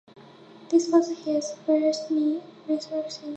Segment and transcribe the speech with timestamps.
[0.71, 3.29] This was his first knee reconstruction.